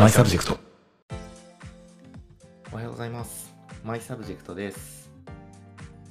[0.00, 0.58] マイサブジェクト。
[2.72, 3.54] おはようございます。
[3.84, 5.10] マイサブジェクトです。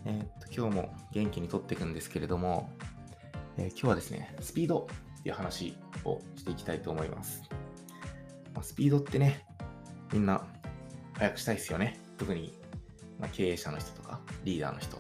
[0.05, 2.69] えーっと、今日も元気に撮っていくんですけれども、
[3.57, 5.75] えー今日はですね、スピードっていう話
[6.05, 7.41] をしていきたいと思います。
[8.53, 9.43] まあ、スピードってね、
[10.13, 10.45] みんな
[11.13, 11.99] 早くしたいですよね。
[12.19, 12.53] 特に、
[13.19, 14.97] まあ、経営者の人とか、リーダーの人。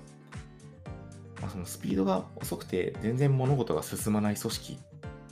[1.41, 4.79] まあ、そのスピードが遅くて全然物事が進まない組織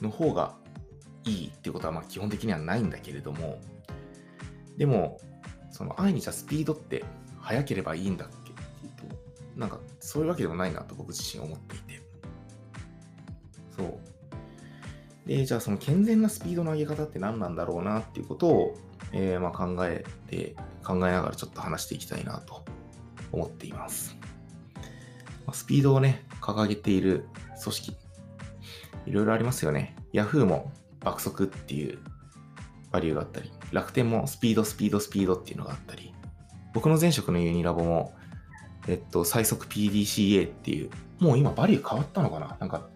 [0.03, 0.53] の方が
[1.27, 3.59] いいっていうことはまあ基本的にはないんだけれども、
[4.77, 5.19] でも、
[5.71, 7.03] その愛にじゃスピードって
[7.39, 8.51] 速ければいいんだっけ？
[8.51, 12.01] っていうと、なんかそういうわけでもないなと僕自身思っていて。
[13.75, 15.27] そう。
[15.27, 18.77] で、じゃあその健全なスピードの上げ方って何なんだろうなっていうことを、
[19.11, 22.63] えーま考えて、考えながらちょっと話していきたいなと
[23.31, 24.15] 思っています。
[25.51, 27.25] スピードをね、掲げている
[27.61, 27.97] 組織、
[29.05, 29.95] いろいろありますよね。
[30.13, 30.71] Yahoo も
[31.07, 31.99] 爆速っていう
[32.91, 36.13] バリューがあったり、楽天もスピード、スピード、スピードっていうのがあったり、
[36.73, 38.13] 僕の前職のユニラボも、
[38.87, 42.57] えっと、最速 PDCA っていう、もう今バリュー変わったのかな？
[42.59, 42.89] なんか、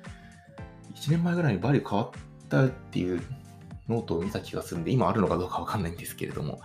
[0.93, 2.09] 1年前ぐらいにバリュー変わっ
[2.49, 3.21] たっていう
[3.87, 6.59] ノートを見た気がするんで、今あるのかどうかわかんないんですけれども、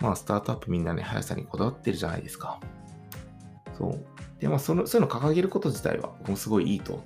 [0.00, 2.60] まあ、スタートアップみんなね、速さにこだわってるじゃないですか。
[3.78, 4.04] そう。
[4.40, 7.02] で、まあ、その、そういうの掲げること自体は、僕もすごいいいと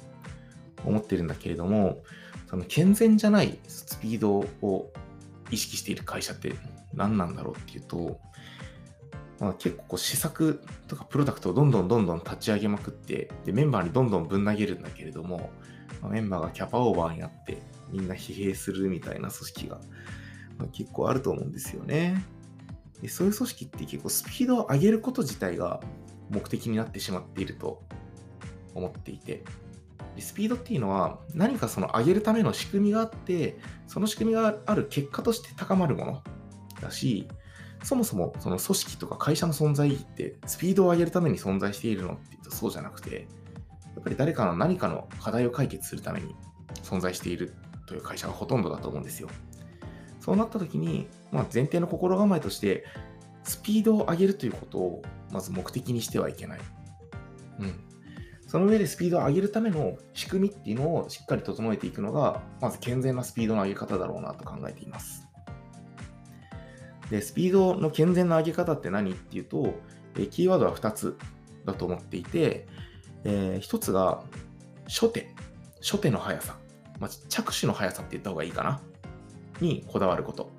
[0.84, 2.02] 思ってるんだけれども、
[2.50, 4.92] その健全じゃないスピードを
[5.52, 6.52] 意識している会社って
[6.92, 8.18] 何なんだろうっていうと、
[9.38, 15.50] まあ、結構こう施策とかプロダクトをどんどんどんどん立ち上げまくってでメンバーにどんどんぶん投げるんだけれども、
[16.02, 17.62] まあメンバーがキャパオーバーになって
[17.92, 19.80] みんな疲弊するみたいな組織が、
[20.58, 22.20] まあ結構あると思うんですよね。
[23.00, 25.80] でそういう組織って結構スピードを上げること自体が
[26.30, 27.80] 目的になってしまっていると
[28.74, 29.44] 思っていて。
[30.18, 36.22] スピードっていうのは何かその上げるための仕組みがあってその仕組みがある結果として高まるもの
[36.80, 37.28] だし
[37.82, 43.26] そもそもその組織とか会社の存在意義ってスピードを上げるために存在しているのっていうとそうじゃなくて
[43.94, 46.34] やっぱり誰かの何かの課題を解決するために
[46.82, 47.54] 存在している
[47.86, 49.28] という会社がほとんどだと思うんですよ。
[50.20, 52.84] そうなった時に、まあ、前提の心構えとして
[53.42, 56.60] スピードを上げるということをまず目的にしてはいけない。
[57.60, 57.89] うん。
[58.50, 65.28] その上でスピードを上げるための仕組みっていうのをしっかり整えていくのが、まず健全なスピードの上げ方だろうなと考えています。
[67.10, 69.74] で、スピードの健全な上げ方って何っていうと、
[70.18, 71.16] えキーワードは2つ
[71.64, 72.66] だと思っていて、
[73.22, 74.24] え1つが
[74.88, 75.32] 初手、
[75.80, 76.56] 初手の速さ、
[76.98, 78.80] まあ、着手の速さって言った方がいいかな、
[79.60, 80.50] にこだわること。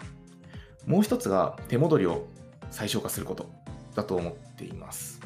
[0.85, 2.25] もう1つが手戻りを
[2.69, 3.51] 最小化すること
[3.96, 5.19] だと思っています。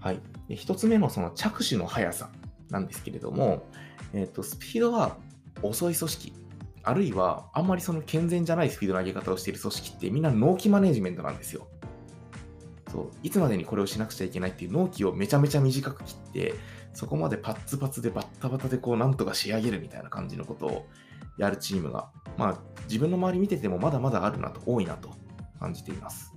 [0.00, 0.18] はい。
[0.48, 2.30] で一つ目のその着手の速さ
[2.70, 3.66] なんですけれども、
[4.12, 5.16] えっとスピードが
[5.62, 6.32] 遅い組織、
[6.82, 11.66] あるいはあんまりその健全じゃないスピードの上げ方をしている組織ってみんな納期マネジメントなんですよ。
[12.92, 16.54] そういつまでにこれをしなくちゃいけないっていう納期をめちゃめちゃ短く切って、
[16.94, 20.86] そこまでパッツパツでバッタバタでこうなんとか仕上げるみたいな感じのことを
[21.36, 25.10] やるチームが、まあ自分の周り見ててもまだまだあるなと、多いなと
[25.58, 26.32] 感じています。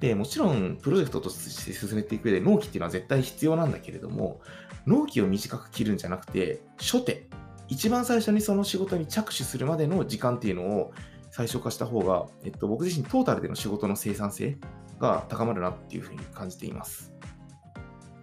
[0.00, 4.40] で、もちろん、プロジェクトとして進めていく上で納期っていうのは絶対必要なんだけれども、
[4.86, 7.28] 納期を短く切るんじゃなくて、初手、
[7.68, 10.92] 一番最初にその仕事に着手するまでの時間っていうのを
[11.30, 14.58] 最小化した方が、えっと、僕自身トータルでの仕事の生産性
[14.98, 17.12] が高まるなっていうふうに感じています。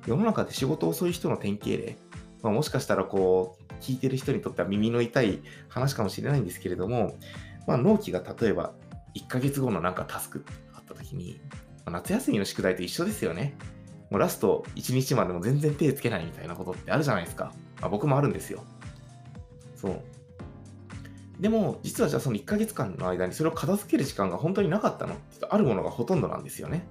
[0.08, 1.98] 世の中で仕事遅い人の典型例、
[2.42, 7.16] まあ、もしかしたらこう、聞いてる人にとっては耳の痛い話かもしれないんですけれども、
[7.68, 8.74] まあ、納期が例えば
[9.16, 10.44] 1ヶ月後のなんかタスク
[10.74, 11.40] あった時に、
[11.92, 13.56] 夏休みの宿題と一緒ですよね。
[14.10, 17.54] もうラスト1日までも全然手つけないみたいなことってあるじゃないですか。
[17.82, 18.64] まあ、僕もあるんですよ。
[19.76, 20.02] そう。
[21.40, 26.88] でも、実はじゃあその1ヶ月間の間にそれを片付ける時間が本当になかったのってあるものがほとんどなんですよね。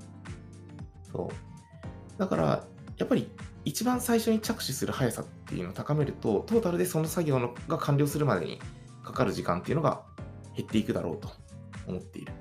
[1.10, 2.18] そう。
[2.18, 2.64] だから、
[2.96, 3.30] やっぱり
[3.64, 8.60] 一番最初に着手する速さっていうのを高めると、トータルでその作業のが完了するまでに
[9.02, 10.02] かかる時間っていうのが
[10.56, 11.28] 減っていくだろうと
[11.88, 12.32] 思っている。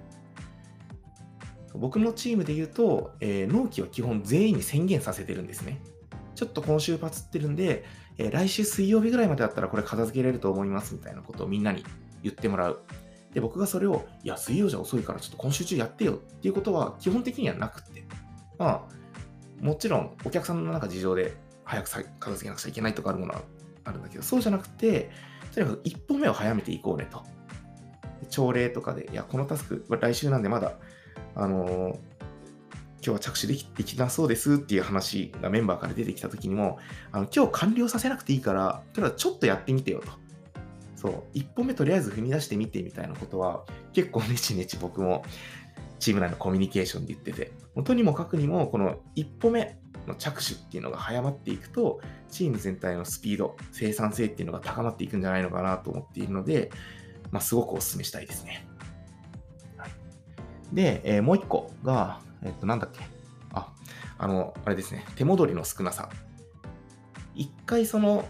[1.79, 5.81] 僕のチームで言うと、えー納期は基本全員に宣言させてるんですね。
[6.35, 7.85] ちょっと今週パツってるんで、
[8.17, 11.83] えー来週水曜日ぐらいまでだったらこれ片付けれると思いますみたいなことをみんなに
[12.23, 12.81] 言ってもらう。
[13.33, 18.05] で、僕がそれを、いや、水曜じゃ遅いからちょっと今週中やってよっていうことは基本的にはなくて。
[18.57, 21.33] まあ、もちろんお客さんの中事情で
[21.65, 23.41] 早くさ片付けなくちゃいけないとかあるものは
[23.83, 25.09] あるんだけど、そうじゃなくて、
[25.53, 27.23] とにかく一歩目を早めていこうねと。
[28.29, 30.73] 朝礼とかで、いや、このタスク、来週なんでまだ
[31.35, 32.15] あのー
[33.05, 36.79] 今日は着手できできなそうですっていう話がメンバーから出てきた時にも、
[37.11, 40.11] あの今日完了させなくていいから、とりあえずちょっとやってみてよと。
[40.95, 43.63] そう、一歩目とりあえず踏み出してみてみたいなことは、
[43.93, 45.23] 結構ねちねち僕も
[45.99, 47.51] チーム内のコミュニケーションで言ってて、
[47.83, 49.77] とにもかくにも、この一歩目
[50.07, 52.01] の着手っていうのが早まっていくと、
[52.31, 56.71] チーム全体のスピード、生産性っていうのが高まっていくんじゃないのかなと思っているので、
[57.29, 58.67] まあ、すごくお勧めしたいですね。
[60.73, 63.01] で、えー、もう一個が、えっと、なんだっけ？
[63.53, 63.71] あ、
[64.17, 65.05] あの、あれですね。
[65.15, 66.09] 手戻りの少なさ。
[67.33, 68.27] 一回その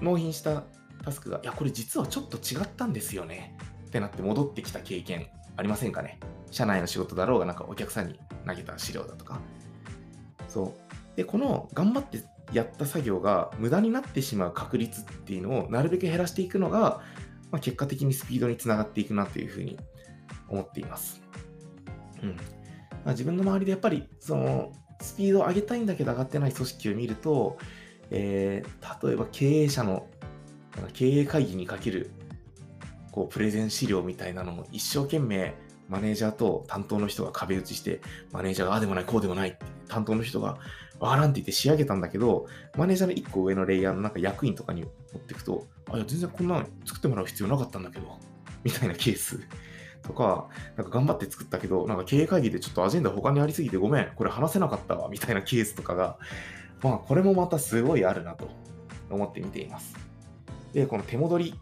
[0.00, 0.64] 納品した
[1.04, 3.56] タスクが、いや、これ実はちょっと違ったんですよね。
[3.86, 6.20] ってなって戻ってきた経験ありませんかね？
[6.50, 9.40] 社内の仕事だろうが、なんかお客さんに投げた資料だとか。
[10.48, 10.74] そ
[11.14, 11.16] う。
[11.16, 17.02] で、この頑張ってやった作業が無駄になってしまう確率っていうのをなるべく減らしていくのが、
[17.50, 19.78] まあ、結果的にスピードにつながっていくなというふうに
[20.48, 21.20] 思っています。
[22.22, 22.30] うん。
[22.30, 22.36] ま
[23.06, 27.58] あ、自分の周りでやっぱり、その、スピードを上げたいんだけど上がってない組織を見ると、
[28.10, 30.06] えー、例えば経営者の
[30.92, 32.10] 経営会議にかける
[33.12, 35.54] こうプレゼン資料みたいなのを一生懸命
[35.88, 38.00] マネージャーと担当の人が壁打ちして、
[38.30, 40.58] マネージャーがああでもない、こうでもないって、担当の人が
[41.00, 48.18] わからんって言って仕上げたんだけど、マネージャーの1個上のレイヤーのなんか役員とかに持っていくと、あ、いや、全然こんなの作ってもらう必要なかったんだけど、
[48.64, 49.40] みたいなケース
[50.02, 56.18] とか、なんか頑張って作ったけど、なんか経営会議でちょっとアジェンダ他にありすぎてごめん、これ話せなかったわ、みたいなケースとかが、
[56.82, 58.48] まあ、これもまたすごいあるなと
[59.10, 59.94] 思って見ています。
[60.72, 61.54] で、この手戻り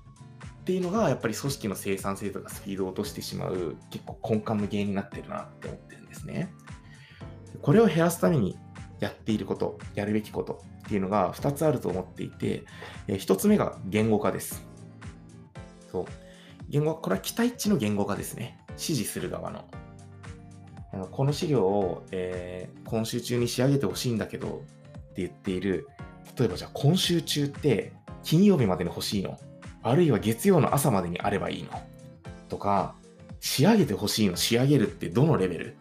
[0.61, 6.53] っていうのが、やっぱり組織の生産性とかスピードを落としてしまう、結構根幹の原因になってるなって思ってるんですね。
[7.63, 8.59] これを減らすために
[9.01, 12.65] やっていること、やるべきことっていうのが2つあると思っていて、
[13.09, 14.67] 1つ目が言語化です。
[15.91, 16.05] そう。
[16.69, 18.59] 言語、これは期待値の言語化ですね。
[18.71, 19.65] 指示する側の。
[20.93, 24.51] あのこの資料を、えー、今週中に仕上げてほしいんだけどっ
[25.15, 25.89] て言っている、
[26.39, 27.93] 例えばじゃあ今週中って
[28.23, 29.39] 金曜日までに欲しいの。
[29.83, 31.71] あるいは月曜の朝までにあればいいの。
[32.49, 32.97] とか、
[33.41, 34.37] 仕上げてほしいの。
[34.37, 35.77] 仕上げるってどのレベル？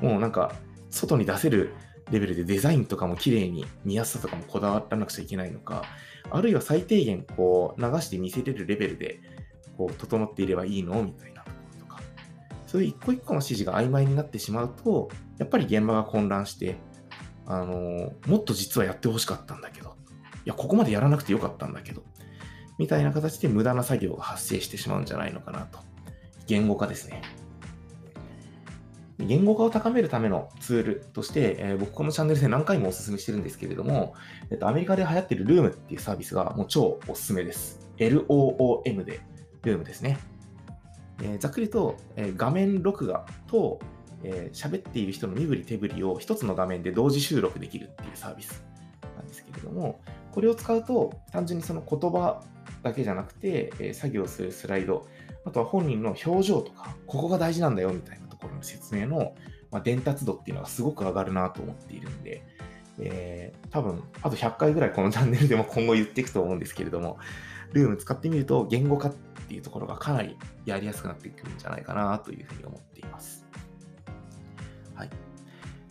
[0.00, 0.54] もうなんか、
[0.90, 1.74] 外に出せる
[2.10, 5.84] レベルでデザインとかも綺麗に見やすさとかもこだわらなくちゃいけないのか、
[6.30, 9.20] あるいは最低限こう流して見せれるレベルで
[9.76, 11.02] こう整っていればいいの？
[11.02, 12.00] みたいなところとか、
[12.66, 16.76] そういう一個一個の指示が曖昧になってしまうと、やっぱり現場が混乱して、
[17.46, 19.96] あのもっと実はやってほしかったんだけど、
[20.44, 22.02] いや、ここまでやらなくてよかったんだけど、
[22.78, 25.78] みたいな形で無駄な作業が発生してしまうんじゃないのかなと。
[26.46, 27.22] 言語化ですね。
[29.18, 34.14] 言語化を高めるためのツールとして、えー、僕このチャンネルで何回もお勧めしてるんですけれども、
[34.50, 37.78] えっと、アメリカで流行ってる Loom っていうサービスがもう超おすすめです。
[37.98, 39.20] LOOM で
[39.62, 40.18] Loom ですね。
[41.22, 43.80] えー、ざっくりと、えー、画面録画と
[44.24, 48.64] えー、喋っている人の身振り手振りを一つの画面で同時収録できるっていうサービス
[49.16, 50.00] なんですけれども、
[50.30, 52.42] これを使うと単純にその言葉
[52.82, 55.06] だけじゃなくて、え、作業するスライド、
[55.44, 59.34] あとは本人の表情とか、ここが大事なんだよみたいなところの説明の、
[59.70, 62.44] まあ、伝達度っていうのがすごく上がるなと思っているんで、
[62.98, 67.18] えー、多分、あと100回ぐらいこのチャンネルでも今後言っていくと思うんですけれども、
[67.72, 69.14] ルーム使ってみると言語化っ
[69.48, 73.46] ていうところがかなりやりやすくなってくるんじゃないかなというふうに思っています。
[74.94, 75.10] はい。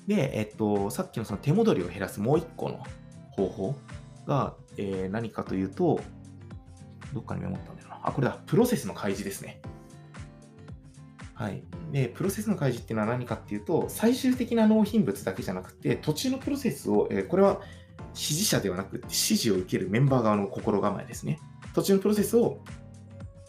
[0.07, 2.83] で、えっと、さっきのその手戻りを減らすもう一個の
[3.31, 3.75] 方法
[4.25, 5.99] が、えー、何かというと、
[7.13, 7.99] どっかにメモったんだよな。
[8.03, 8.39] あ、これだ。
[8.45, 9.61] プロセスの開示ですね。
[11.33, 11.63] はい。
[11.91, 17.61] で、プロセスの開示っていうのは何かっていうと、最終的な納品物だけじゃなくて、途中のプロセスを、えー、これは
[18.13, 21.39] 指示者ではなくて、指示を受けるメンバー側の心構えですね。
[21.73, 22.59] 途中のプロセスを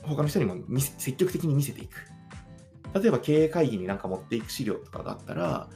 [0.03, 1.97] 他の人にも積極的に見せていく。
[2.95, 5.69] 例えば経営会議になんか持っていく資料とかがあったら、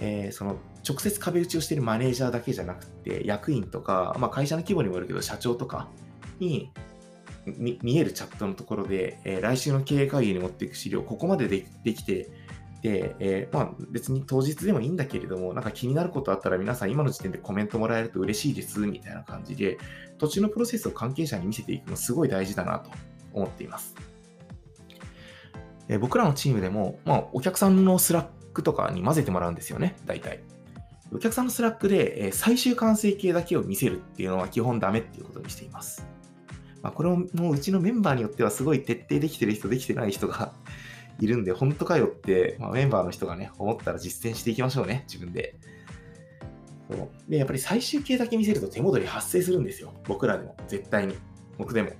[0.00, 0.56] えー、その
[0.88, 5.88] 直接壁打ちをしているマネージャーだけじゃなくて、役員とか、まあ、会社の規模にもよるけど、社長とか
[6.38, 6.72] に
[7.44, 12.30] 見えるチャットのところで、えー、来週の経営会議に持っていく資料、ここまでできて、
[12.82, 19.78] で、えー、まあ、別に当日でもいいんだけれども、なんか気になることあったら皆さん今の時点でコメントもらえると嬉しいです、みたいな感じで、
[20.18, 22.90] 途中のプロセスを関係者に見せていくのすごい大事だなと
[23.32, 23.94] 思っています。
[25.88, 30.40] えー、僕らのチームでも、まあ、お客さんのスラックとかに混ぜてもらうんですよね、大体。
[31.12, 36.06] お客さんのスラックで、え最終完成形だけを見せるっていうのは基本ダメっていうことにしています。
[36.82, 40.54] まあ、これももううちのメンバーによってはすごい徹底できてる人、できてない人が
[41.20, 45.54] いるんで、本当かよって、まあ、メンバーの人がね、思ったら実践していきましょうね、自分で。
[46.90, 49.92] そうで、やっぱり最終形だけ見せると手戻り発生するんですよ。
[50.06, 51.16] 僕らでも、絶対に。
[51.58, 51.90] 僕でも。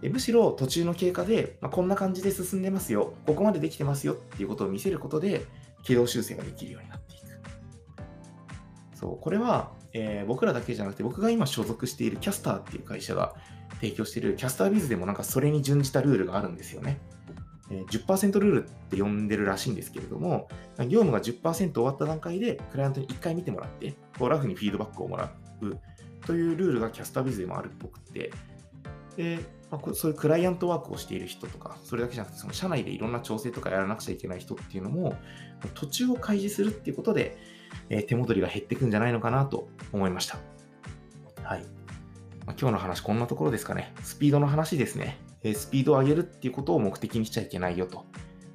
[0.00, 5.44] でむしろ途中の経過で、まあ、こんな感じで進んでますよ、ここまでできてますよっていうことを見せることで、
[5.82, 7.26] 軌道修正ができるようになっていく。
[8.96, 13.34] そう、これは、えー、僕らだけじゃなくて、僕が今所属しているキャスターっていう会社が
[13.80, 16.98] 提供しているキャスタービズでもなんかそれに準じたルールがあるんですよね。
[17.70, 25.76] 10%ルールって呼んでるらしいんですけれども、業務が10%終わった段階でクライアントに1回見てもらって、こうラフにフィードバックをもらう
[26.26, 28.30] というルールがキャスタービズでもあるっぽくて、
[29.16, 29.38] で、
[29.70, 35.16] まあ、そういうクライアントワークをしている人とか、それだけじゃなくて、その社内でいろんな調整とかやらなくちゃいけない人っていうのも、
[35.74, 37.36] 途中を開示するっていうことで、
[37.88, 40.38] え、手戻りが減っていくんじゃないのかなと思いました。
[41.42, 41.64] はい。
[42.46, 43.92] まあ、今日の話、こんなところですかね。
[44.02, 45.18] スピードの話ですね。
[45.54, 48.06] スピードを上げるっていうことを目的にしちゃいけないよと。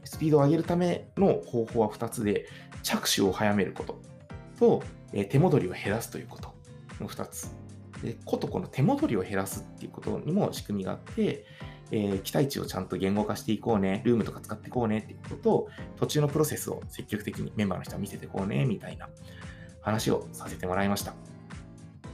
[0.03, 2.47] スピードを上げるための方法は2つで、
[2.83, 4.01] 着手を早めること
[4.59, 4.83] と、
[5.13, 6.53] え、手戻りを減らすということ
[6.99, 7.55] の2つ。
[8.03, 11.45] で、ことこの手戻りを減らすっていうことにも仕組みがあって、
[11.91, 15.67] えー、期待値をちゃんと言語化していこうね、ルームとか使っていこうねっていうことと、
[15.97, 19.09] 途中のプロセスを積極的にメンバーの人は見せていこうね、みたいな
[19.81, 21.13] 話をさせてもらいました。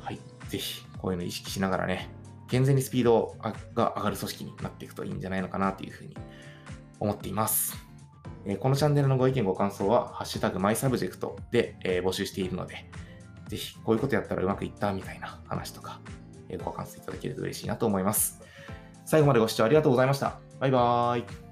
[0.02, 0.20] はい。
[0.50, 2.10] ぜひ、こういうの意識しながらね、
[2.48, 3.36] 健全にスピード
[3.74, 6.16] が上がる組織になっていくといいんじゃないのかなというふうに
[7.00, 7.76] 思っています。
[8.46, 12.90] え、このチャンネルのご意見ご感想は、ハッシュタグマイサブジェクトで、え、募集しているので、
[13.48, 16.00] ぜひこういうことやったらうまくいったみたいな話とか、
[16.50, 18.42] えご感想いただけると嬉しいなと思います。
[19.06, 20.40] 最後までご視聴ありがとうございました。
[20.60, 21.47] バイバーイ。